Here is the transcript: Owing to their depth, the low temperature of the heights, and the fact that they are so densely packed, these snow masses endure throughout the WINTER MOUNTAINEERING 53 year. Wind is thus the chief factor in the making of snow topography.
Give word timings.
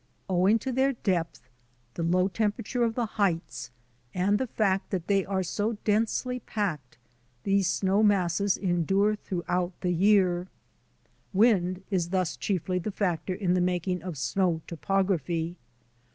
Owing 0.27 0.57
to 0.57 0.71
their 0.71 0.93
depth, 0.93 1.47
the 1.93 2.01
low 2.01 2.27
temperature 2.27 2.83
of 2.83 2.95
the 2.95 3.05
heights, 3.05 3.69
and 4.15 4.39
the 4.39 4.47
fact 4.47 4.89
that 4.89 5.05
they 5.05 5.23
are 5.23 5.43
so 5.43 5.73
densely 5.83 6.39
packed, 6.39 6.97
these 7.43 7.67
snow 7.69 8.01
masses 8.01 8.57
endure 8.57 9.15
throughout 9.15 9.79
the 9.81 9.93
WINTER 9.93 9.95
MOUNTAINEERING 9.95 10.45
53 11.33 11.45
year. 11.45 11.51
Wind 11.51 11.83
is 11.91 12.09
thus 12.09 12.35
the 12.35 12.39
chief 12.39 12.63
factor 12.95 13.35
in 13.35 13.53
the 13.53 13.61
making 13.61 14.01
of 14.01 14.17
snow 14.17 14.61
topography. 14.65 15.55